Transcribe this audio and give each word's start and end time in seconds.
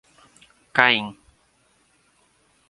Caém 0.77 1.05